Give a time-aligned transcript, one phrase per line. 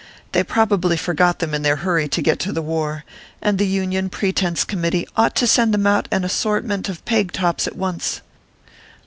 [0.31, 3.05] They probably forgot them in their hurry to get to the war,
[3.39, 7.67] and the Union Pretence Committee ought to send them out an assortment of peg tops
[7.67, 8.21] at once.